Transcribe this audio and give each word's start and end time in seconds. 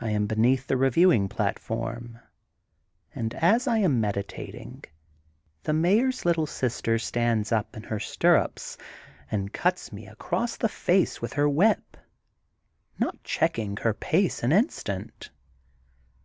I 0.00 0.10
am 0.10 0.26
beneath 0.26 0.66
the 0.66 0.76
reviewing 0.76 1.28
platform 1.28 2.18
and, 3.14 3.32
as 3.34 3.68
I 3.68 3.78
am 3.78 4.00
meditating, 4.00 4.82
the 5.62 5.72
mayor's 5.72 6.24
little 6.24 6.48
sister 6.48 6.98
stands 6.98 7.52
up 7.52 7.76
in 7.76 7.84
her 7.84 8.00
stirrups 8.00 8.78
and 9.30 9.52
cuts 9.52 9.92
me 9.92 10.08
across 10.08 10.56
the 10.56 10.68
face 10.68 11.22
with 11.22 11.34
her 11.34 11.48
whip, 11.48 11.96
not 12.98 13.22
checking 13.22 13.76
her 13.76 13.94
pace 13.94 14.42
an 14.42 14.50
instant. 14.50 15.30